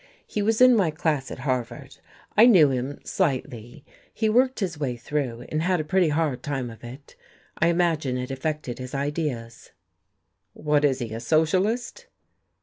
"He 0.25 0.41
was 0.41 0.61
in 0.61 0.75
my 0.75 0.89
class 0.89 1.29
at 1.29 1.37
Harvard. 1.37 1.97
I 2.35 2.47
knew 2.47 2.71
him 2.71 2.97
slightly. 3.05 3.85
He 4.11 4.29
worked 4.29 4.59
his 4.59 4.79
way 4.79 4.95
through, 4.97 5.45
and 5.49 5.61
had 5.61 5.79
a 5.79 5.83
pretty 5.83 6.09
hard 6.09 6.41
time 6.41 6.71
of 6.71 6.83
it. 6.83 7.15
I 7.59 7.67
imagine 7.67 8.17
it 8.17 8.31
affected 8.31 8.79
his 8.79 8.95
ideas." 8.95 9.69
"What 10.53 10.83
is 10.83 10.97
he, 10.97 11.13
a 11.13 11.19
Socialist?" 11.19 12.07